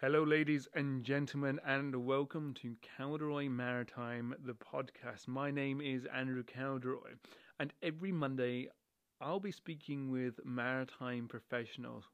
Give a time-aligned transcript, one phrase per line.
[0.00, 5.28] Hello, ladies and gentlemen, and welcome to Cowderoy Maritime, the podcast.
[5.28, 7.16] My name is Andrew Cowderoy,
[7.58, 8.70] and every Monday
[9.20, 12.04] I'll be speaking with maritime professionals,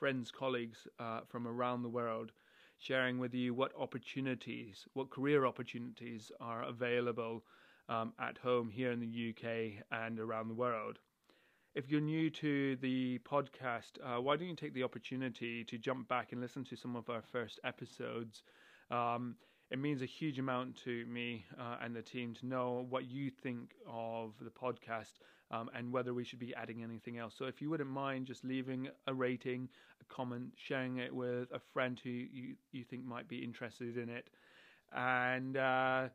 [0.00, 2.32] friends, colleagues uh, from around the world,
[2.76, 7.44] sharing with you what opportunities, what career opportunities are available
[7.88, 10.98] um, at home here in the UK and around the world.
[11.78, 16.08] If you're new to the podcast, uh, why don't you take the opportunity to jump
[16.08, 18.42] back and listen to some of our first episodes?
[18.90, 19.36] Um,
[19.70, 23.30] it means a huge amount to me uh, and the team to know what you
[23.30, 25.20] think of the podcast
[25.52, 27.36] um, and whether we should be adding anything else.
[27.38, 29.68] So, if you wouldn't mind just leaving a rating,
[30.00, 34.08] a comment, sharing it with a friend who you, you think might be interested in
[34.08, 34.30] it,
[34.92, 36.08] and uh,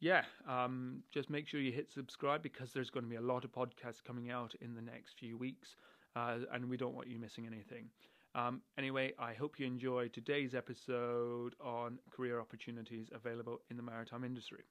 [0.00, 3.44] yeah, um, just make sure you hit subscribe because there's going to be a lot
[3.44, 5.76] of podcasts coming out in the next few weeks,
[6.16, 7.86] uh, and we don't want you missing anything.
[8.34, 14.24] Um, anyway, I hope you enjoy today's episode on career opportunities available in the maritime
[14.24, 14.64] industry.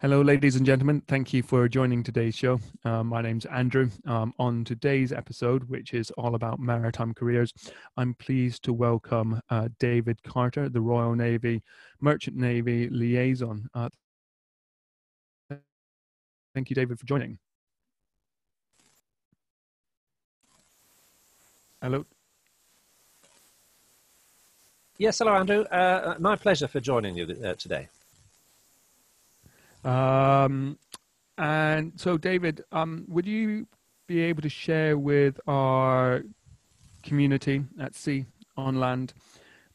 [0.00, 1.02] Hello, ladies and gentlemen.
[1.08, 2.60] Thank you for joining today's show.
[2.84, 3.88] Uh, my name's Andrew.
[4.06, 7.52] Um, on today's episode, which is all about maritime careers,
[7.96, 11.62] I'm pleased to welcome uh, David Carter, the Royal Navy
[12.00, 13.66] Merchant Navy Liaison.
[13.72, 13.88] Uh,
[16.54, 17.38] thank you, David, for joining.
[21.82, 22.06] Hello.
[24.96, 25.62] Yes, hello, Andrew.
[25.64, 27.88] Uh, my pleasure for joining you uh, today.
[29.84, 30.78] Um,
[31.36, 33.66] and so, David, um, would you
[34.06, 36.22] be able to share with our
[37.02, 38.24] community at sea,
[38.56, 39.12] on land,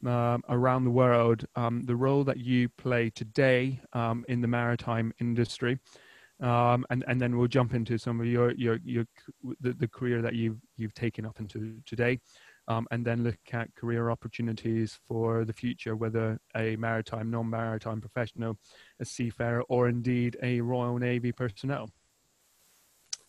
[0.06, 5.14] um, around the world, um, the role that you play today um, in the maritime
[5.20, 5.80] industry?
[6.42, 9.06] Um, and and then we'll jump into some of your your your
[9.60, 12.20] the, the career that you've you've taken up into today,
[12.70, 18.58] um, and then look at career opportunities for the future, whether a maritime, non-maritime professional,
[19.00, 21.90] a seafarer, or indeed a Royal Navy personnel.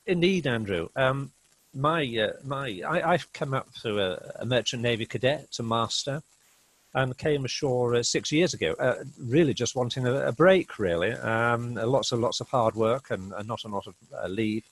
[0.07, 0.89] Indeed, Andrew.
[0.95, 1.33] Um,
[1.75, 6.23] my uh, my I, have come up through a, a, merchant navy cadet to master,
[6.95, 8.75] and came ashore uh, six years ago.
[8.79, 10.79] Uh, really, just wanting a, a break.
[10.79, 14.29] Really, um, lots of lots of hard work and, and not a lot of uh,
[14.29, 14.65] leave,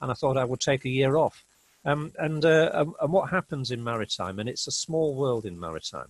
[0.00, 1.44] and I thought I would take a year off.
[1.86, 6.08] Um, and, uh, and what happens in maritime, and it's a small world in maritime,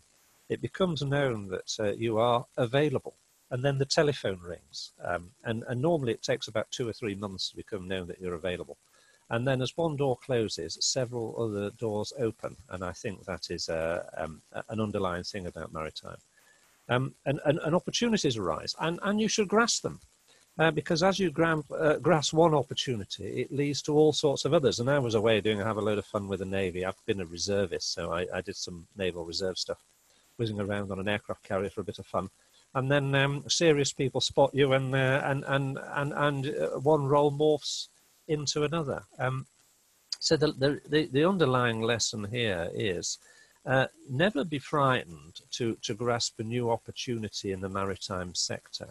[0.48, 3.14] it becomes known that uh, you are available.
[3.50, 4.92] And then the telephone rings.
[5.04, 8.20] Um, and, and normally it takes about two or three months to become known that
[8.20, 8.76] you're available.
[9.30, 12.56] And then as one door closes, several other doors open.
[12.68, 16.18] And I think that is uh, um, an underlying thing about maritime.
[16.88, 20.00] Um, and, and, and opportunities arise, and, and you should grasp them.
[20.56, 24.54] Uh, because as you gram, uh, grasp one opportunity, it leads to all sorts of
[24.54, 24.78] others.
[24.78, 26.84] And I was away doing, I have a load of fun with the Navy.
[26.84, 29.78] I've been a reservist, so I, I did some naval reserve stuff,
[30.36, 32.28] whizzing around on an aircraft carrier for a bit of fun.
[32.74, 37.06] And then um, serious people spot you, and uh, and and and and uh, one
[37.06, 37.88] role morphs
[38.28, 39.02] into another.
[39.18, 39.46] Um,
[40.18, 43.18] so the, the the underlying lesson here is
[43.66, 48.88] uh, never be frightened to to grasp a new opportunity in the maritime sector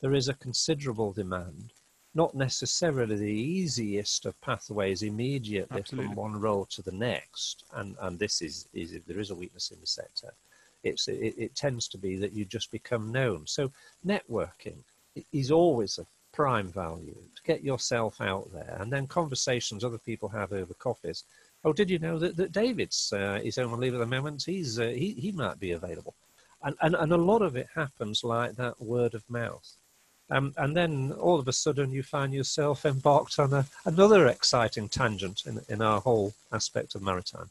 [0.00, 1.72] there is a considerable demand,
[2.14, 6.08] not necessarily the easiest of pathways immediately Absolutely.
[6.08, 9.34] from one role to the next, and, and this is, is if there is a
[9.34, 10.32] weakness in the sector.
[10.82, 13.46] It's, it, it tends to be that you just become known.
[13.46, 13.72] So
[14.06, 14.78] networking
[15.32, 16.06] is always a
[16.36, 21.24] prime value to get yourself out there, and then conversations other people have over coffees.
[21.64, 24.44] Oh, did you know that, that David's uh, is on leave at the moment?
[24.44, 26.14] He's uh, he he might be available,
[26.62, 29.68] and, and and a lot of it happens like that word of mouth.
[30.28, 34.88] Um, and then all of a sudden you find yourself embarked on a, another exciting
[34.88, 37.50] tangent in, in our whole aspect of maritime.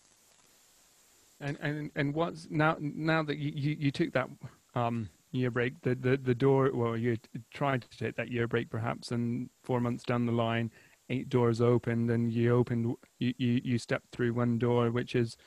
[1.40, 4.30] And and and what's now now that you, you, you took that
[4.76, 7.18] um, year break, the, the the door well you
[7.54, 10.72] tried to take that year break perhaps, and four months down the line,
[11.10, 15.38] eight doors opened, and you opened you you, you stepped through one door, which is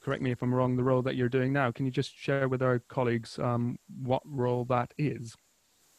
[0.00, 1.70] correct me if I'm wrong, the role that you're doing now.
[1.70, 5.34] Can you just share with our colleagues um, what role that is?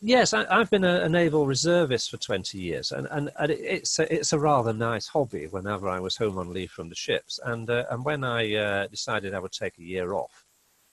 [0.02, 4.00] Yes, I, have been a, a, naval reservist for 20 years, and, and, and it's,
[4.00, 7.38] a, it's a rather nice hobby whenever I was home on leave from the ships.
[7.44, 10.46] And, uh, and when I uh, decided I would take a year off,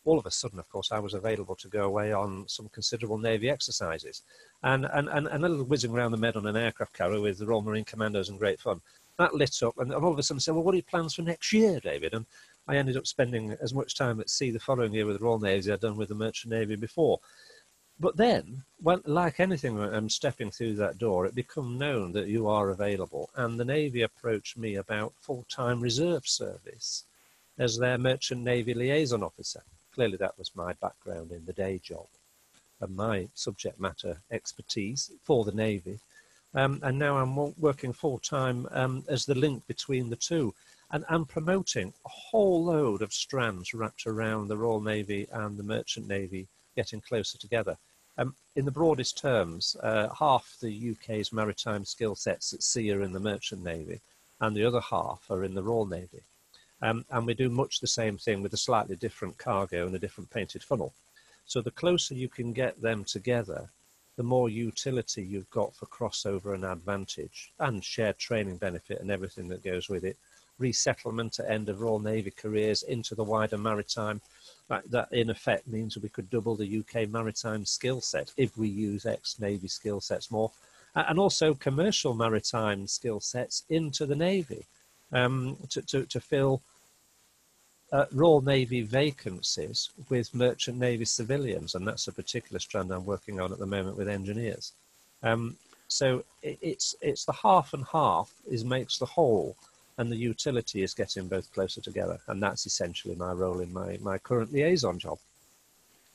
[0.07, 3.19] all of a sudden, of course, I was available to go away on some considerable
[3.19, 4.23] Navy exercises
[4.63, 7.39] and, and, and, and a little whizzing around the Med on an aircraft carrier with
[7.39, 8.81] the Royal Marine Commandos and great fun.
[9.19, 11.15] That lit up, and all of a sudden I said, Well, what are your plans
[11.15, 12.15] for next year, David?
[12.15, 12.25] And
[12.69, 15.41] I ended up spending as much time at sea the following year with the Royal
[15.41, 17.19] Navy as I'd done with the Merchant Navy before.
[17.99, 22.47] But then, when, like anything, I'm stepping through that door, it become known that you
[22.47, 23.31] are available.
[23.35, 27.05] And the Navy approached me about full-time reserve service
[27.59, 29.63] as their merchant Navy liaison officer.
[29.97, 32.07] Clearly that was my background in the day job
[32.81, 35.99] and my subject matter expertise for the Navy.
[36.55, 40.55] Um, and now I'm working full time um, as the link between the two.
[40.91, 45.63] And I'm promoting a whole load of strands wrapped around the Royal Navy and the
[45.63, 46.47] Merchant Navy
[46.77, 47.79] getting closer together.
[48.19, 53.03] Um, in the broadest terms, uh, half the UK's maritime skill sets at sea are
[53.03, 54.01] in the Merchant Navy,
[54.41, 56.23] and the other half are in the Royal Navy.
[56.83, 59.99] Um, and we do much the same thing with a slightly different cargo and a
[59.99, 60.93] different painted funnel.
[61.47, 63.71] So the closer you can get them together,
[64.17, 69.49] the more utility you've got for crossover and advantage and shared training benefit and everything
[69.49, 70.17] that goes with it.
[70.59, 74.21] Resettlement at end of Royal Navy careers into the wider maritime.
[74.69, 78.69] That, that in effect means we could double the UK maritime skill set if we
[78.69, 80.51] use ex-Navy skill sets more.
[80.95, 84.65] And also commercial maritime skill sets into the Navy
[85.13, 86.63] um, to, to, to fill
[87.93, 93.41] uh, Royal Navy vacancies with Merchant Navy civilians, and that's a particular strand I'm working
[93.41, 94.73] on at the moment with engineers.
[95.23, 95.57] Um,
[95.89, 99.57] so it, it's it's the half and half is makes the whole,
[99.99, 103.99] and the utility is getting both closer together, and that's essentially my role in my
[104.03, 105.19] my current liaison job.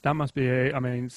[0.03, 0.73] That must be a.
[0.73, 1.09] I mean,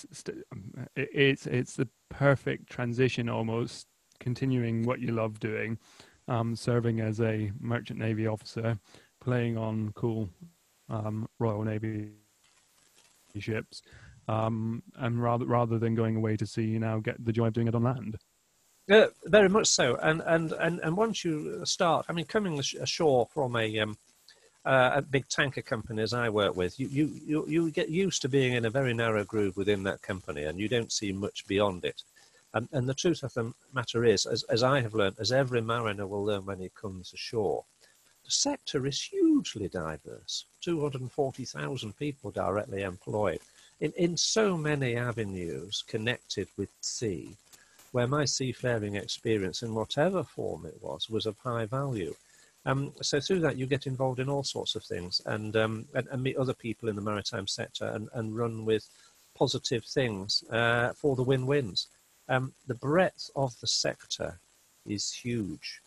[0.95, 3.89] it's it's the perfect transition almost,
[4.21, 5.79] continuing what you love doing,
[6.29, 8.79] um, serving as a merchant navy officer
[9.21, 10.29] playing on cool
[10.89, 12.11] um, Royal Navy
[13.39, 13.83] ships,
[14.29, 17.53] um, and rather rather than going away to sea, you now get the joy of
[17.53, 18.19] doing it on land.
[18.91, 23.27] Uh, very much so, and, and and and once you start, I mean, coming ashore
[23.33, 23.97] from a um,
[24.65, 28.29] uh, big tanker company as I work with, you, you you you get used to
[28.29, 31.85] being in a very narrow groove within that company, and you don't see much beyond
[31.85, 32.03] it.
[32.55, 35.61] And, and the truth of the matter is, as, as I have learned, as every
[35.61, 37.65] mariner will learn when he comes ashore,
[38.25, 43.41] the sector is hugely diverse 240,000 people directly employed
[43.81, 47.37] in, in so many avenues connected with sea,
[47.93, 52.15] where my seafaring experience, in whatever form it was, was of high value.
[52.67, 56.07] Um, so through that, you get involved in all sorts of things and, um, and,
[56.11, 58.89] and, meet other people in the maritime sector and, and run with
[59.37, 61.89] positive things uh, for the win-wins.
[62.29, 64.39] Um, the breadth of the sector
[64.87, 65.81] is huge.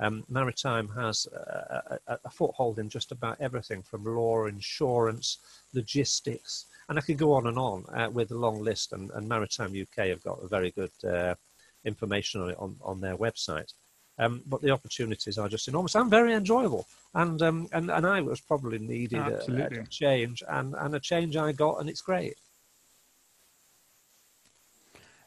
[0.00, 5.38] Um, maritime has a, a, a, foothold in just about everything from law, insurance,
[5.72, 8.92] logistics, and I could go on and on uh, with a long list.
[8.92, 11.36] And, and, Maritime UK have got very good uh,
[11.84, 13.72] information on it on, on their website.
[14.18, 16.86] Um, but the opportunities are just enormous and very enjoyable.
[17.14, 21.36] And um, and, and I was probably needed a, a, change, and, and a change
[21.36, 22.36] I got, and it's great.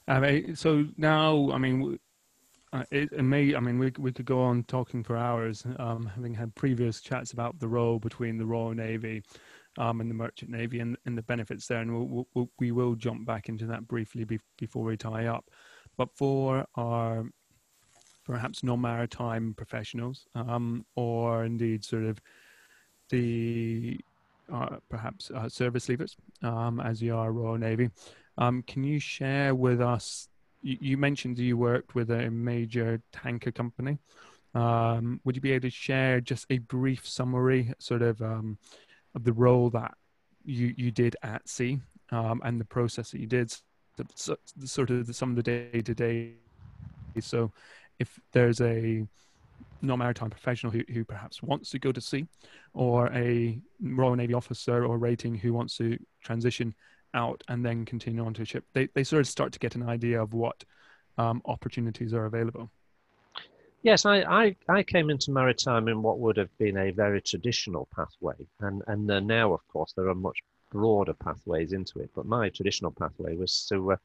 [0.07, 1.99] Um, so now, I mean,
[2.73, 6.33] uh, it, may, I mean, we we could go on talking for hours, um, having
[6.33, 9.23] had previous chats about the role between the Royal Navy
[9.77, 12.95] um, and the Merchant Navy and, and the benefits there, and we'll, we'll, we will
[12.95, 15.49] jump back into that briefly be, before we tie up.
[15.97, 17.25] But for our
[18.25, 22.19] perhaps non-maritime professionals, um, or indeed sort of
[23.09, 23.99] the
[24.51, 27.89] uh, perhaps uh, service leavers, um, as you are Royal Navy,
[28.37, 30.29] um, can you share with us
[30.61, 33.97] you, you mentioned you worked with a major tanker company.
[34.53, 38.57] Um, would you be able to share just a brief summary, sort of, um,
[39.15, 39.93] of the role that
[40.43, 41.79] you you did at sea
[42.11, 43.53] um, and the process that you did,
[44.15, 46.33] so, sort of some of the day to day.
[47.19, 47.51] So,
[47.99, 49.05] if there's a
[49.81, 52.25] non-maritime professional who, who perhaps wants to go to sea,
[52.73, 56.73] or a Royal Navy officer or rating who wants to transition
[57.13, 59.75] out and then continue on to a ship, they, they sort of start to get
[59.75, 60.63] an idea of what
[61.17, 62.69] um, opportunities are available.
[63.83, 67.87] Yes, I, I, I, came into maritime in what would have been a very traditional
[67.95, 68.35] pathway.
[68.59, 70.39] And, and uh, now, of course, there are much
[70.71, 72.09] broader pathways into it.
[72.15, 73.97] But my traditional pathway was to, uh,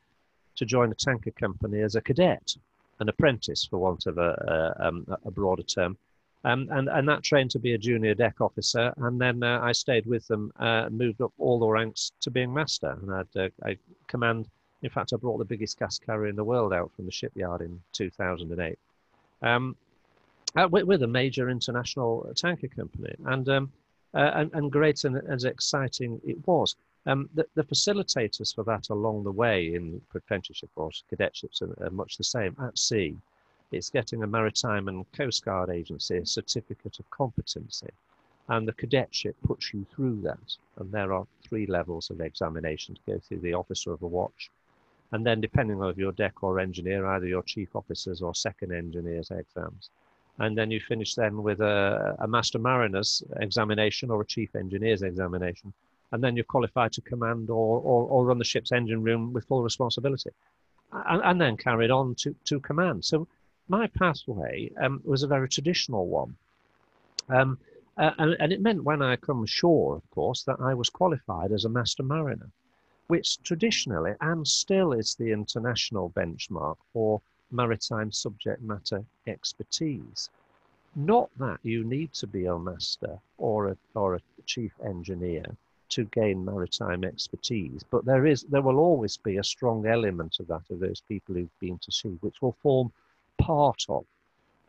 [0.57, 2.55] to join a tanker company as a cadet,
[3.01, 5.97] an apprentice, for want of a, a, um, a broader term.
[6.45, 8.93] Um, and, and that trained to be a junior deck officer.
[8.97, 12.53] And then uh, I stayed with them uh, moved up all the ranks to being
[12.53, 12.99] master.
[13.01, 13.77] And I'd, uh, I
[14.09, 14.49] command,
[14.83, 17.61] in fact, I brought the biggest gas carrier in the world out from the shipyard
[17.61, 18.79] in 2008
[19.43, 19.77] um,
[20.57, 23.15] uh, with, a major international tanker company.
[23.27, 23.73] And, um,
[24.15, 26.75] uh, and, and, great and as exciting it was.
[27.07, 31.91] Um, the, the, facilitators for that along the way in apprenticeship or cadetships are, are
[31.91, 33.17] much the same at sea
[33.73, 37.89] it's getting a maritime and coast guard agency a certificate of competency
[38.49, 40.57] and the cadetship puts you through that.
[40.79, 44.51] And there are three levels of examination to go through the officer of a watch.
[45.13, 49.31] And then depending on your deck or engineer either your chief officers or second engineers
[49.31, 49.91] exams.
[50.39, 55.03] And then you finish then with a, a master mariner's examination or a chief engineer's
[55.03, 55.73] examination.
[56.11, 59.47] And then you're qualified to command or, or, or run the ship's engine room with
[59.47, 60.31] full responsibility,
[60.93, 63.05] and, and then carried on to, to command.
[63.05, 63.29] So
[63.73, 66.37] my pathway um, was a very traditional one.
[67.31, 67.59] Um,
[67.97, 71.53] uh, and, and, it meant when I come ashore, of course, that I was qualified
[71.53, 72.51] as a master mariner,
[73.07, 80.29] which traditionally and still is the international benchmark for maritime subject matter expertise.
[80.95, 85.47] Not that you need to be a master or a, or a chief engineer
[85.91, 90.47] to gain maritime expertise, but there is there will always be a strong element of
[90.49, 92.93] that of those people who've been to sea, which will form
[93.43, 94.05] part of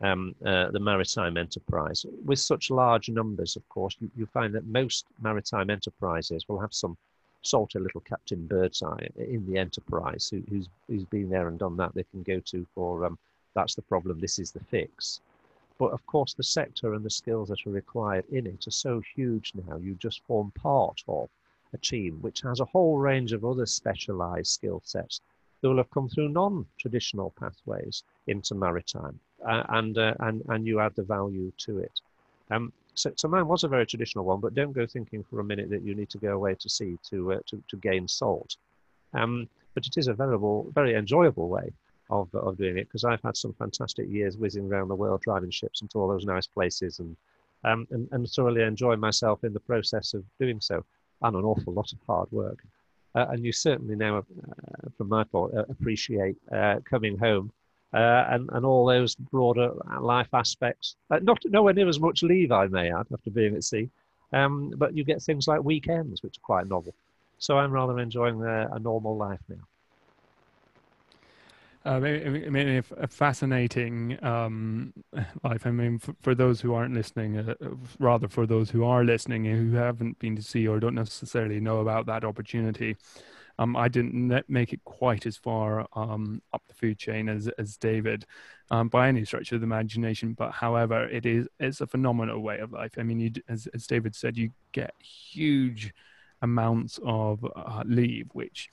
[0.00, 2.04] um, uh, the maritime enterprise.
[2.24, 6.74] With such large numbers, of course, you, you, find that most maritime enterprises will have
[6.74, 6.96] some
[7.42, 11.94] salty little Captain Birdseye in the enterprise who, who's, who's been there and done that.
[11.94, 13.18] They can go to for um,
[13.54, 15.20] that's the problem, this is the fix.
[15.78, 19.02] But of course, the sector and the skills that are required in it are so
[19.14, 21.28] huge now, you just form part of
[21.72, 25.20] a team which has a whole range of other specialized skill sets
[25.64, 29.18] that will have come through non-traditional pathways into maritime,
[29.48, 32.02] uh, and, uh, and, and you add the value to it.
[32.50, 35.44] Um, so, so mine was a very traditional one, but don't go thinking for a
[35.44, 38.56] minute that you need to go away to sea to, uh, to, to gain salt.
[39.14, 40.36] Um, but it is a very,
[40.74, 41.72] very enjoyable way
[42.10, 45.50] of, of doing it because I've had some fantastic years whizzing around the world, driving
[45.50, 47.16] ships into all those nice places and,
[47.64, 50.84] um, and, and thoroughly enjoying myself in the process of doing so
[51.22, 52.62] and an awful lot of hard work.
[53.14, 54.22] Uh, and you certainly now, uh,
[54.96, 57.52] from my point, uh, appreciate uh, coming home
[57.92, 60.96] uh, and, and all those broader life aspects.
[61.10, 63.88] Uh, not nowhere near as much leave, I may add, after being at sea,
[64.32, 66.94] um, but you get things like weekends, which are quite novel.
[67.38, 69.56] So I'm rather enjoying a normal life now.
[71.86, 74.94] Uh, I mean, a fascinating um,
[75.44, 75.66] life.
[75.66, 77.54] I mean, for, for, those who aren't listening, uh,
[77.98, 81.60] rather for those who are listening and who haven't been to sea or don't necessarily
[81.60, 82.96] know about that opportunity,
[83.58, 87.76] um, I didn't make it quite as far um, up the food chain as as
[87.76, 88.24] David,
[88.70, 90.32] um, by any stretch of the imagination.
[90.32, 92.92] But however, it is it's a phenomenal way of life.
[92.98, 95.92] I mean, you, as as David said, you get huge
[96.42, 98.70] amounts of uh, leave, which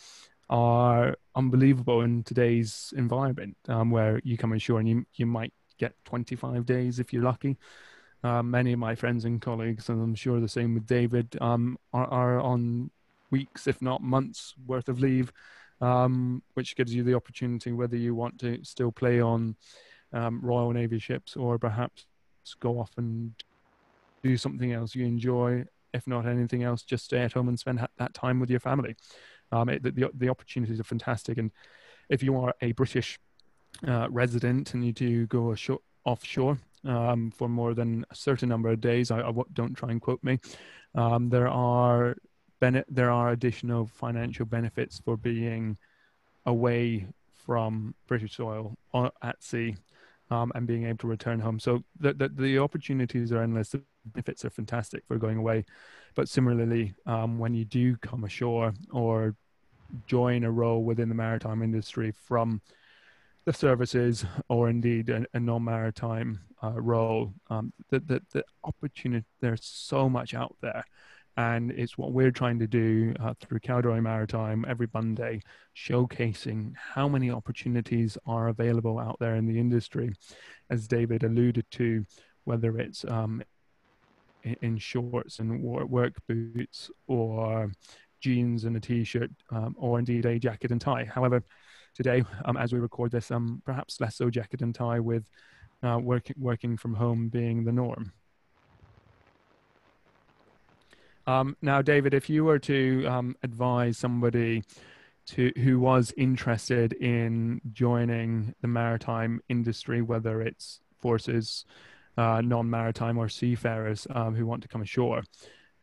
[0.52, 5.94] are unbelievable in today's environment, um, where you come ashore and you you might get
[6.06, 7.58] 25 days if you're lucky.
[8.24, 11.78] Uh, many of my friends and colleagues, and I'm sure the same with David, um,
[11.92, 12.92] are, are, on
[13.32, 15.32] weeks, if not months, worth of leave,
[15.80, 19.56] um, which gives you the opportunity whether you want to still play on
[20.14, 22.06] um, Royal Navy ships or perhaps
[22.60, 23.34] go off and
[24.22, 25.66] do something else you enjoy.
[25.92, 28.96] If not anything else, just stay at home and spend that time with your family.
[29.52, 31.38] Um, it, the, the opportunities are fantastic.
[31.38, 31.52] And
[32.10, 33.20] if you are a British
[33.88, 38.70] uh, resident and you do go ashore, offshore um, for more than a certain number
[38.70, 40.40] of days, I, I don't try and quote me.
[40.96, 42.16] Um, there are
[42.60, 45.78] bene- there are additional financial benefits for being
[46.46, 47.08] away
[47.46, 49.76] from British soil on, at sea
[50.30, 51.60] um, and being able to return home.
[51.60, 53.76] So the, the, the opportunities are endless.
[54.06, 55.66] Benefits are fantastic for going away.
[56.16, 59.36] But similarly, um, when you do come ashore or
[60.08, 62.62] join a role within the maritime industry from
[63.46, 69.66] the services or indeed a, a non-maritime uh, role, um, the, the, the opportunity, there's
[69.66, 70.84] so much out there
[71.38, 75.42] and it's what we're trying to do uh, through Cowderoy Maritime every Monday,
[75.76, 80.14] showcasing how many opportunities are available out there in the industry,
[80.70, 82.06] as David alluded to,
[82.44, 83.42] whether it's um,
[84.44, 87.72] in shorts and work boots or
[88.20, 91.06] jeans and a t-shirt um, or indeed a jacket and tie.
[91.06, 91.44] However,
[91.96, 95.30] today, um, as we record this, um, perhaps less so jacket and tie with
[95.84, 98.14] uh, working working from home being the norm.
[101.28, 104.64] Um, now, David, if you were to um, advise somebody
[105.28, 111.66] to who was interested in joining the maritime industry, whether it's forces,
[112.18, 115.24] uh, non-maritime, or seafarers um, who want to come ashore,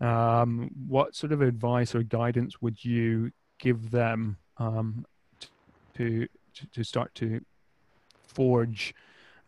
[0.01, 5.05] um, what sort of advice or guidance would you give them um,
[5.97, 6.27] to
[6.73, 7.41] to start to
[8.23, 8.95] forge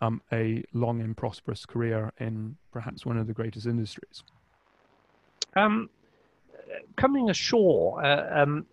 [0.01, 4.23] um, a long and prosperous career in perhaps one of the greatest industries?
[5.57, 5.91] Um,
[6.97, 8.67] coming ashore, uh, um,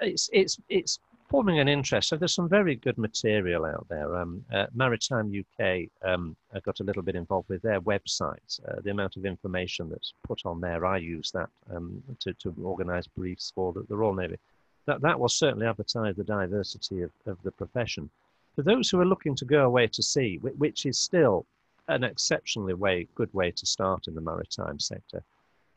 [0.00, 0.98] it's it's it's
[1.28, 2.08] forming an interest.
[2.08, 4.16] So there's some very good material out there.
[4.16, 8.60] Um, uh, Maritime UK um, I got a little bit involved with their website.
[8.66, 12.54] Uh, the amount of information that's put on there, I use that um, to, to
[12.62, 14.38] organise briefs for the, the, Royal Navy.
[14.86, 18.08] That, that will certainly advertise the diversity of, of the profession.
[18.56, 21.44] For those who are looking to go away to sea, which is still
[21.88, 25.22] an exceptionally way, good way to start in the maritime sector,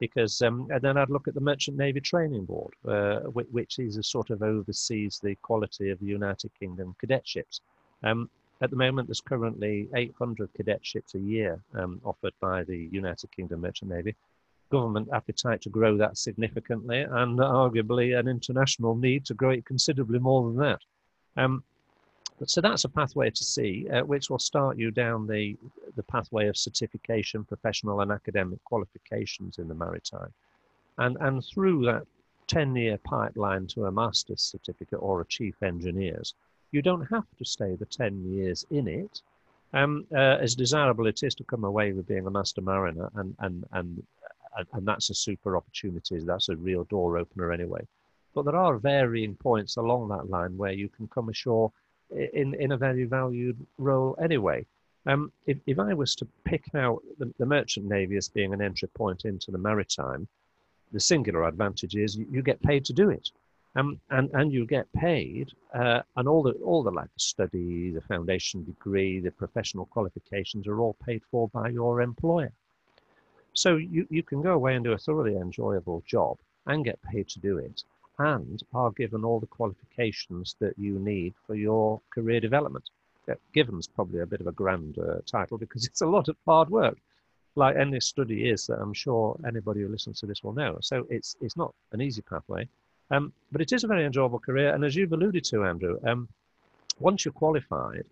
[0.02, 3.98] because um, and then I'd look at the Merchant Navy Training Board, uh, which, is
[3.98, 7.62] a sort of oversees the quality of the United Kingdom cadetships.
[8.04, 8.28] Um,
[8.62, 13.62] at the moment, there's currently 800 cadetships a year um, offered by the United Kingdom
[13.62, 14.16] Merchant Navy.
[14.72, 20.18] Government appetite to grow that significantly, and arguably an international need to grow it considerably
[20.18, 20.82] more than that.
[21.38, 21.64] Um,
[22.50, 25.56] so that's a pathway to sea, uh, which will start you down the,
[25.96, 30.34] the pathway of certification, professional and academic qualifications in the maritime.
[30.98, 32.04] And, and through that
[32.48, 36.34] 10 year pipeline to a master's certificate or a chief engineer's,
[36.72, 39.22] you don't have to stay the 10 years in it.
[39.74, 43.36] Um, uh, as desirable it is to come away with being a master mariner, and,
[43.40, 44.04] and, and,
[44.74, 47.88] and that's a super opportunity, that's a real door opener anyway.
[48.34, 51.72] But there are varying points along that line where you can come ashore
[52.12, 54.66] in, in a very valued role anyway.
[55.06, 58.62] Um, if, if I was to pick out the, the, merchant navy as being an
[58.62, 60.28] entry point into the maritime,
[60.92, 63.30] the singular advantage is you, you get paid to do it.
[63.76, 68.02] Um, and, and you get paid, uh, and all the, all the like study, the
[68.02, 72.52] foundation degree, the professional qualifications are all paid for by your employer.
[73.54, 76.38] So you, you can go away and do a thoroughly enjoyable job
[76.68, 77.84] and get paid to do it
[78.20, 82.90] and are given all the qualifications that you need for your career development.
[83.54, 86.70] Given's probably a bit of a grand uh, title because it's a lot of hard
[86.70, 86.98] work,
[87.56, 90.78] like any study is that I'm sure anybody who listens to this will know.
[90.82, 92.68] So it's it's not an easy pathway,
[93.10, 94.74] um, but it is a very enjoyable career.
[94.74, 96.28] And as you've alluded to, Andrew, um,
[97.00, 98.06] once you're qualified,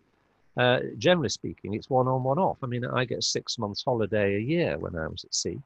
[0.57, 2.57] uh, generally speaking, it's one on, one off.
[2.63, 5.59] I mean, I get six months holiday a year when I was at sea.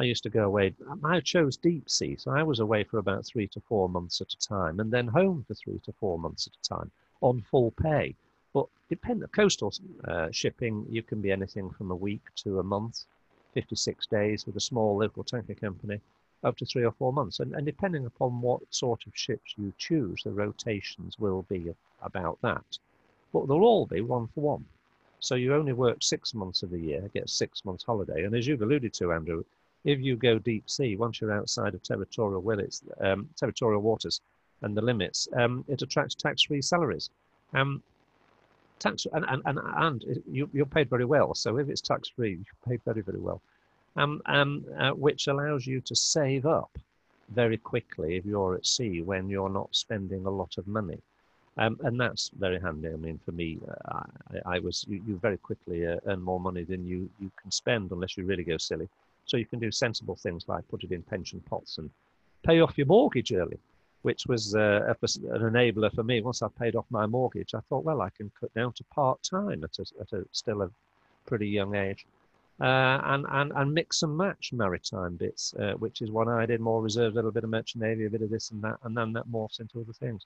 [0.00, 0.74] I used to go away.
[1.02, 4.32] I chose deep sea, so I was away for about three to four months at
[4.32, 7.72] a time, and then home for three to four months at a time on full
[7.72, 8.14] pay.
[8.54, 9.72] But depend coastal
[10.06, 13.06] uh, shipping, you can be anything from a week to a month,
[13.54, 16.00] 56 days with a small local tanker company,
[16.44, 17.40] up to three or four months.
[17.40, 22.38] And, and depending upon what sort of ships you choose, the rotations will be about
[22.42, 22.78] that.
[23.32, 24.64] But they'll all be one for one.
[25.20, 28.24] So you only work six months of the year, get six months holiday.
[28.24, 29.42] And as you've alluded to, Andrew,
[29.84, 32.44] if you go deep sea, once you're outside of territorial
[33.00, 34.20] um, territorial waters
[34.62, 37.10] and the limits, um, it attracts tax-free salaries.
[37.54, 37.82] Um,
[38.78, 41.34] tax and and and, and you, you're paid very well.
[41.34, 43.40] So if it's tax-free, you're paid very very well,
[43.96, 46.70] um, um, uh, which allows you to save up
[47.30, 50.98] very quickly if you're at sea when you're not spending a lot of money.
[51.58, 52.88] Um, and that's very handy.
[52.88, 54.04] I mean, for me, uh,
[54.46, 57.50] I, I, was you, you very quickly uh, earn more money than you you can
[57.50, 58.88] spend unless you really go silly.
[59.28, 61.90] So you can do sensible things like put it in pension pots and
[62.42, 63.58] pay off your mortgage early,
[64.00, 66.22] which was uh, an enabler for me.
[66.22, 69.22] Once I paid off my mortgage, I thought, well, I can cut down to part
[69.22, 70.70] time at, a, at a, still a
[71.26, 72.06] pretty young age.
[72.60, 76.60] Uh, and, and, and mix and match maritime bits, uh, which is what I did
[76.60, 78.96] more reserves, a little bit of merchant navy, a bit of this and that, and
[78.96, 80.24] then that morphs into other things.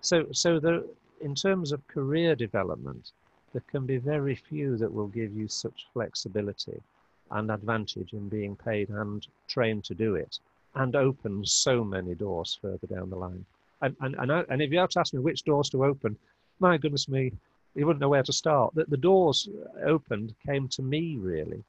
[0.00, 0.86] So, so the,
[1.20, 3.12] in terms of career development,
[3.52, 6.82] there can be very few that will give you such flexibility
[7.30, 10.38] and advantage in being paid and trained to do it
[10.74, 13.44] and opens so many doors further down the line.
[13.82, 16.16] And, and, and, I, and if you have to ask me which doors to open,
[16.60, 17.32] my goodness me,
[17.74, 18.74] you wouldn't know where to start.
[18.74, 19.48] The, the doors
[19.84, 21.62] opened came to me really.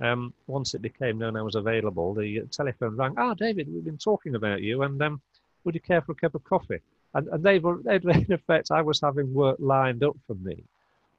[0.00, 3.14] Um, once it became known I was available, the telephone rang.
[3.18, 5.20] Ah, David, we've been talking about you, and um,
[5.64, 6.80] would you care for a cup of coffee?
[7.12, 10.64] And, and they were, in effect, I was having work lined up for me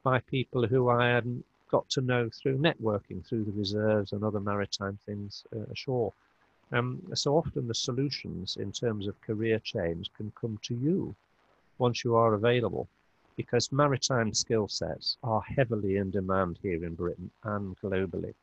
[0.02, 4.40] by people who I hadn't got to know through networking, through the reserves and other
[4.40, 6.12] maritime things uh, ashore.
[6.70, 11.14] Um, so often the solutions in terms of career change can come to you
[11.78, 12.86] once you are available
[13.36, 18.34] because maritime skill sets are heavily in demand here in Britain and globally.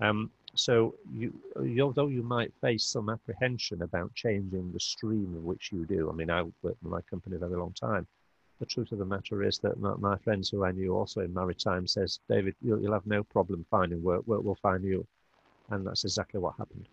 [0.00, 1.32] Um, so you,
[1.80, 6.12] although you might face some apprehension about changing the stream of which you do, I
[6.12, 8.06] mean, I worked with my company a very long time,
[8.58, 11.34] the truth of the matter is that my, my friends who I knew also in
[11.34, 14.26] maritime says, David, you'll, you'll have no problem finding work.
[14.26, 15.06] Work will find you,
[15.70, 16.88] and that's exactly what happened.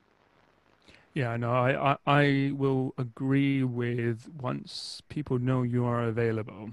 [1.13, 6.71] Yeah, no, I, I, I will agree with once people know you are available,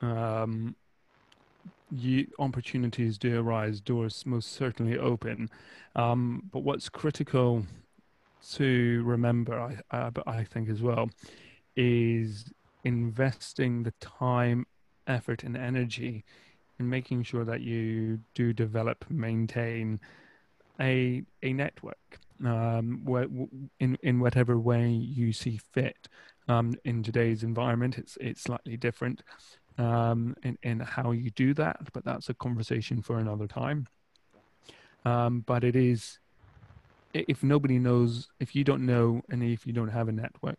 [0.00, 0.74] um,
[1.90, 5.48] you, opportunities do arise, doors most certainly open.
[5.94, 7.64] Um, but what's critical
[8.54, 11.08] to remember, I, uh, I think as well,
[11.76, 12.46] is
[12.84, 14.66] investing the time,
[15.06, 16.24] effort, and energy
[16.78, 20.00] in making sure that you do develop, maintain
[20.80, 23.02] a a network um,
[23.80, 26.08] in in whatever way you see fit.
[26.46, 29.22] Um, in today's environment, it's it's slightly different
[29.78, 33.86] um, in in how you do that, but that's a conversation for another time.
[35.04, 36.18] Um, but it is
[37.14, 40.58] if nobody knows, if you don't know, and if you don't have a network,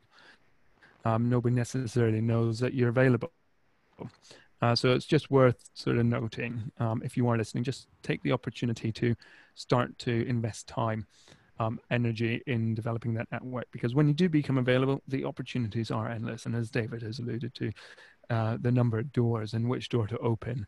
[1.06, 3.32] um, nobody necessarily knows that you're available.
[4.62, 8.22] Uh, so it's just worth sort of noting um, if you are listening, just take
[8.24, 9.16] the opportunity to
[9.54, 11.06] start to invest time,
[11.60, 16.10] um, energy in developing that network because when you do become available, the opportunities are
[16.10, 16.46] endless.
[16.46, 17.72] And as David has alluded to,
[18.30, 20.66] uh, the number of doors and which door to open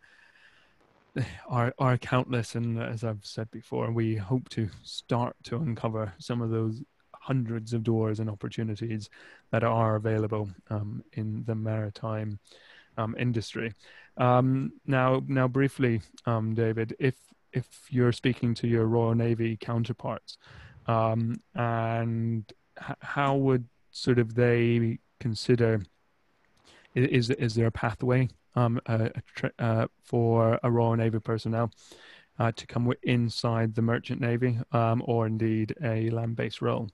[1.50, 2.56] are are countless.
[2.56, 6.84] And as I've said before, we hope to start to uncover some of those
[7.28, 9.10] hundreds of doors and opportunities
[9.52, 12.40] that are available um, in the maritime
[12.98, 13.74] um, industry.
[14.18, 17.16] Um, now, now briefly, um, David, if
[17.54, 20.38] if you're speaking to your Royal Navy counterparts,
[20.86, 22.44] um, and
[22.80, 25.82] h- how would sort of they consider
[26.94, 31.72] is is there a pathway um, uh, for a Royal Navy personnel
[32.40, 36.90] uh, to come inside the Merchant Navy um, or indeed a land-based role?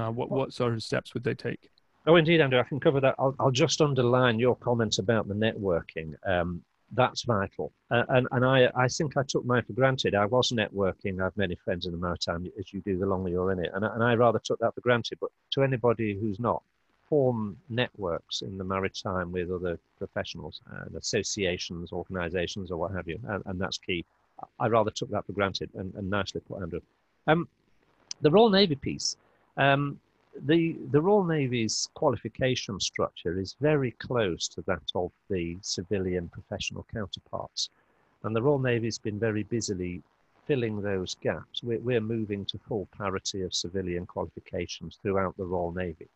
[0.00, 1.68] Uh, what what sort of steps would they take?
[2.06, 2.58] Oh, indeed, Andrew.
[2.58, 3.14] I can cover that.
[3.18, 6.14] I'll, I'll just underline your comments about the networking.
[6.26, 7.72] Um, that's vital.
[7.90, 10.14] Uh, and and I, I think I took mine for granted.
[10.14, 11.20] I was networking.
[11.20, 13.70] I have many friends in the maritime, as you do the longer you're in it.
[13.74, 15.18] And, and I rather took that for granted.
[15.20, 16.62] But to anybody who's not,
[17.10, 23.18] form networks in the maritime with other professionals and associations, organizations, or what have you.
[23.28, 24.04] And, and that's key.
[24.58, 26.80] I rather took that for granted and, and nicely put, Andrew.
[27.26, 27.46] Um,
[28.22, 29.16] the Royal Navy piece.
[29.60, 30.00] Um,
[30.46, 36.86] the, the Royal Navy's qualification structure is very close to that of the civilian professional
[36.90, 37.68] counterparts.
[38.22, 40.02] And the Royal Navy's been very busily
[40.46, 41.62] filling those gaps.
[41.62, 46.08] We're, we're moving to full parity of civilian qualifications throughout the Royal Navy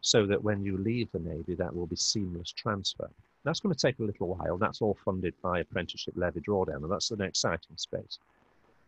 [0.00, 3.10] so that when you leave the Navy, that will be seamless transfer.
[3.44, 4.56] That's going to take a little while.
[4.56, 8.18] That's all funded by apprenticeship levy drawdown, and that's an exciting space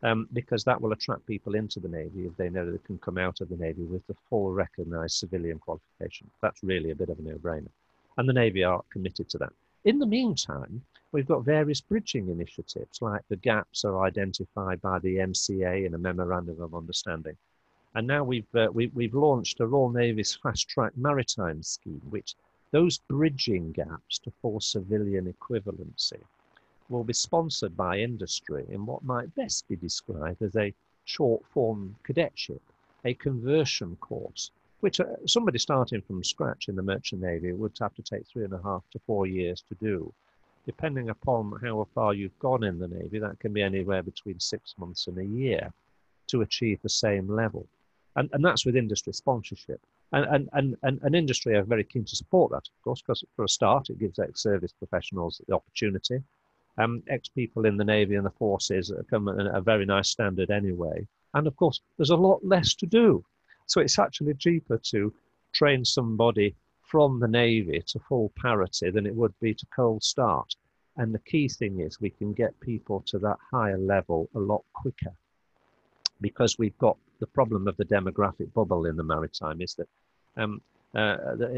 [0.02, 3.18] um, because that will attract people into the Navy if they know they can come
[3.18, 6.30] out of the Navy with the full recognised civilian qualification.
[6.40, 7.70] That's really a bit of a no-brainer.
[8.16, 9.52] And the Navy are committed to that.
[9.84, 10.82] In the meantime,
[11.12, 15.98] we've got various bridging initiatives, like the gaps are identified by the MCA in a
[15.98, 17.36] Memorandum of Understanding.
[17.94, 22.34] And now we've, uh, we, we've launched a Royal Navy's Fast Track Maritime Scheme, which
[22.70, 26.20] those bridging gaps to full civilian equivalency
[26.88, 30.72] will be sponsored by industry in what might best be described as a
[31.04, 32.62] short form cadetship,
[33.04, 37.94] a conversion course, which uh, somebody starting from scratch in the Merchant Navy would have
[37.94, 40.12] to take three and a half to four years to do.
[40.66, 44.74] Depending upon how far you've gone in the Navy, that can be anywhere between six
[44.78, 45.72] months and a year
[46.26, 47.66] to achieve the same level.
[48.16, 49.80] And, and that's with industry sponsorship.
[50.12, 53.24] And, and, and, and, and industry are very keen to support that, of course, because
[53.34, 56.22] for a start, it gives ex-service professionals the opportunity
[56.78, 61.06] um, ex-people in the Navy and the forces come at a very nice standard anyway.
[61.34, 63.24] And of course, there's a lot less to do.
[63.66, 65.12] So it's actually cheaper to
[65.52, 70.54] train somebody from the Navy to full parity than it would be to cold start.
[70.96, 74.64] And the key thing is we can get people to that higher level a lot
[74.72, 75.12] quicker
[76.20, 79.88] because we've got the problem of the demographic bubble in the maritime is that
[80.36, 80.60] um,
[80.94, 81.16] uh,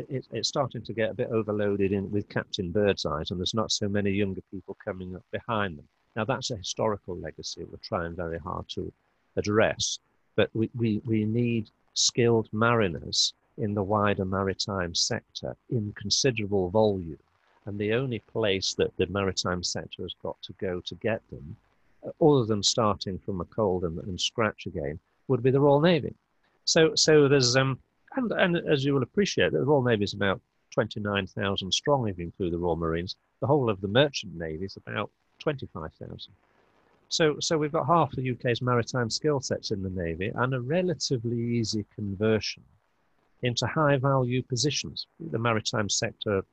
[0.09, 3.71] it, it's starting to get a bit overloaded in with Captain Birdseyes, and there's not
[3.71, 5.89] so many younger people coming up behind them.
[6.17, 8.93] Now, that's a historical legacy we're trying very hard to
[9.37, 10.01] address,
[10.35, 17.19] but we, we, we need skilled mariners in the wider maritime sector in considerable volume.
[17.67, 21.57] And the only place that the maritime sector has got to go to get them,
[22.05, 25.81] uh, other than starting from a cold and, and scratch again, would be the Royal
[25.81, 26.15] Navy.
[26.65, 27.79] So, so there's um,
[28.17, 30.41] and, and as you will appreciate, the Royal Navy is about
[30.73, 33.17] 29,000 strong if you include the Royal Marines.
[33.41, 36.19] The whole of the Merchant Navy is about 25,000.
[37.09, 40.61] So, so we've got half the UK's maritime skill sets in the Navy and a
[40.61, 42.63] relatively easy conversion
[43.43, 45.07] into high value positions.
[45.19, 46.45] The maritime sector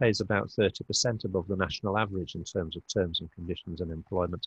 [0.00, 4.46] pays about 30% above the national average in terms of terms and conditions and employment.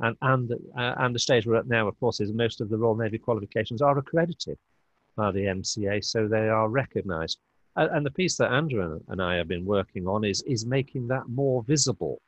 [0.00, 2.76] And, and, uh, and the stage we're at now, of course, is most of the
[2.76, 4.58] Royal Navy qualifications are accredited
[5.18, 7.38] by the MCA, so they are recognised.
[7.76, 11.28] And the piece that Andrew and I have been working on is is making that
[11.28, 12.20] more visible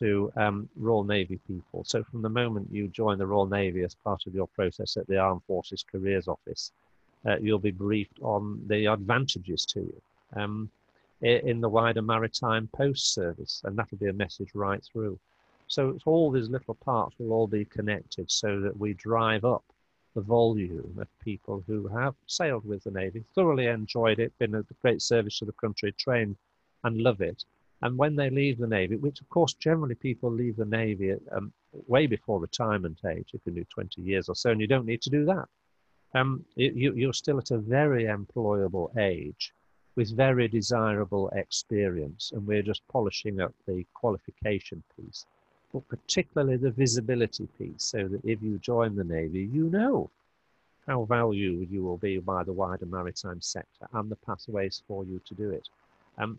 [0.00, 1.84] to um, Royal Navy people.
[1.84, 5.06] So from the moment you join the Royal Navy as part of your process at
[5.06, 6.72] the Armed Forces Careers Office,
[7.26, 10.02] uh, you'll be briefed on the advantages to you
[10.36, 10.70] um,
[11.20, 15.18] in the wider maritime post service, and that'll be a message right through.
[15.66, 19.64] So all these little parts will all be connected so that we drive up
[20.14, 24.64] the volume of people who have sailed with the Navy, thoroughly enjoyed it, been a
[24.82, 26.36] great service to the country, trained
[26.84, 27.44] and love it.
[27.82, 31.52] And when they leave the Navy, which of course generally people leave the Navy um,
[31.86, 35.02] way before retirement age, you can do 20 years or so, and you don't need
[35.02, 35.48] to do that.
[36.14, 39.52] um, you, you're still at a very employable age
[39.96, 45.26] with very desirable experience, and we're just polishing up the qualification piece,
[45.74, 50.08] but particularly the visibility piece, so that if you join the Navy, you know
[50.86, 55.20] how valued you will be by the wider maritime sector and the pathways for you
[55.26, 55.68] to do it.
[56.16, 56.38] Um,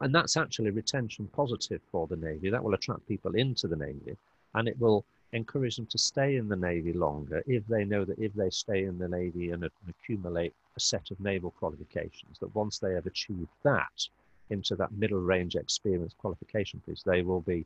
[0.00, 2.48] and that's actually retention positive for the Navy.
[2.48, 4.16] That will attract people into the Navy
[4.54, 8.20] and it will encourage them to stay in the Navy longer if they know that
[8.20, 12.78] if they stay in the Navy and, accumulate a set of naval qualifications, that once
[12.78, 14.06] they have achieved that
[14.50, 17.64] into that middle range experience qualification piece, they will be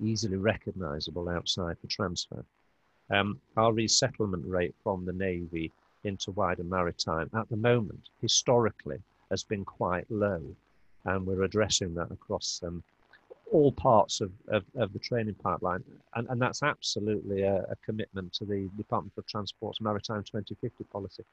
[0.00, 2.44] easily recognizable outside for transfer.
[3.10, 5.70] Um, our resettlement rate from the Navy
[6.04, 9.00] into wider maritime at the moment, historically,
[9.30, 10.42] has been quite low.
[11.04, 12.82] And we're addressing that across um,
[13.50, 15.84] all parts of, of, of, the training pipeline.
[16.14, 21.24] And, and that's absolutely a, a, commitment to the Department for Transport's Maritime 2050 policy.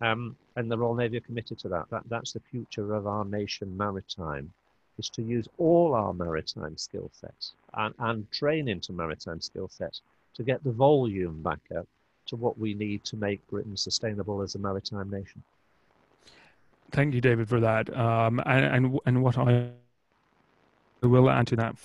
[0.00, 1.86] Um, and the Royal Navy are committed to that.
[1.90, 2.02] that.
[2.08, 4.52] That's the future of our nation maritime,
[4.98, 10.02] is to use all our maritime skill sets and, and train into maritime skill sets
[10.34, 11.86] to get the volume back up
[12.26, 15.42] to what we need to make Britain sustainable as a maritime nation.
[16.90, 17.94] Thank you, David, for that.
[17.96, 19.70] Um, and, and, and what I
[21.02, 21.76] will add to that,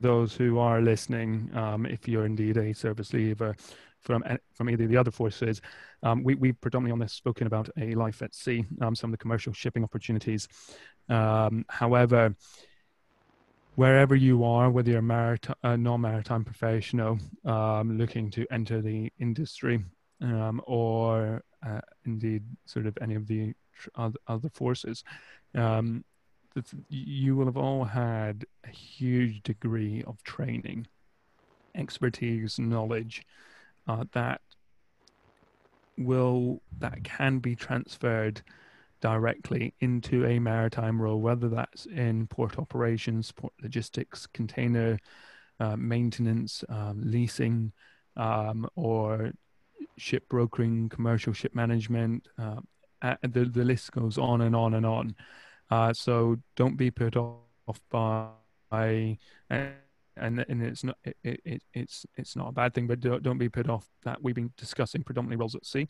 [0.00, 3.56] those who are listening, um, if you're indeed a service leaver
[4.00, 5.60] from from either of the other forces,
[6.02, 9.12] um, we we predominantly on this spoken about a life at sea, um, some of
[9.12, 10.48] the commercial shipping opportunities.
[11.08, 12.34] Um, however,
[13.74, 19.84] wherever you are, whether you're marit- a non-maritime professional um, looking to enter the industry,
[20.20, 23.54] um, or uh, indeed sort of any of the
[24.26, 25.04] other forces,
[25.54, 26.04] um,
[26.88, 30.86] you will have all had a huge degree of training,
[31.74, 33.24] expertise, knowledge
[33.90, 34.40] uh, that
[35.98, 38.40] will that can be transferred
[39.00, 44.98] directly into a maritime role, whether that's in port operations, port logistics, container
[45.58, 47.72] uh, maintenance, um, leasing,
[48.16, 49.32] um, or
[49.96, 52.28] ship brokering, commercial ship management.
[52.38, 52.60] Uh,
[53.22, 55.14] the, the list goes on and on and on.
[55.70, 58.28] Uh, so don't be put off by,
[60.20, 63.38] and, and it's not it, it, it's it's not a bad thing, but don't, don't
[63.38, 65.88] be put off that we've been discussing predominantly roles at sea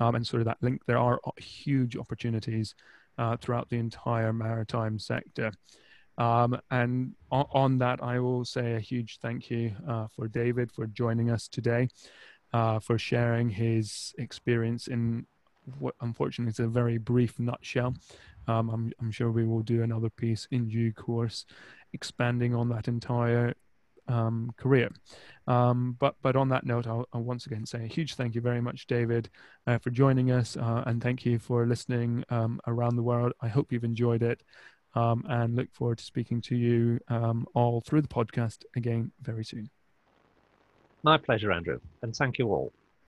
[0.00, 0.82] um, and sort of that link.
[0.86, 2.74] There are huge opportunities
[3.18, 5.52] uh, throughout the entire maritime sector.
[6.16, 10.70] Um, and on, on, that, I will say a huge thank you uh, for David
[10.70, 11.88] for joining us today,
[12.52, 15.26] uh, for sharing his experience in
[15.78, 17.94] what unfortunately is a very brief nutshell.
[18.46, 21.46] Um, I'm, I'm, sure we will do another piece in due course,
[21.94, 23.54] expanding on that entire
[24.08, 24.90] um, career.
[25.46, 28.40] Um, but but on that note, I'll, I'll, once again say a huge thank you
[28.40, 29.28] very much, David,
[29.66, 33.32] uh, for joining us, uh, and thank you for listening um, around the world.
[33.40, 34.42] I hope you've enjoyed it,
[34.94, 39.44] um, and look forward to speaking to you um, all through the podcast again very
[39.44, 39.70] soon.
[41.02, 42.72] My pleasure, Andrew, and thank you all.